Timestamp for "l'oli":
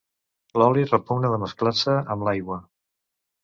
0.61-0.85